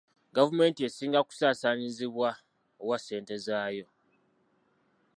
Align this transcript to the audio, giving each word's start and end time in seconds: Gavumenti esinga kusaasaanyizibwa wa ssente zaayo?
Gavumenti 0.35 0.79
esinga 0.87 1.19
kusaasaanyizibwa 1.27 2.29
wa 2.87 2.97
ssente 2.99 3.35
zaayo? 3.45 3.87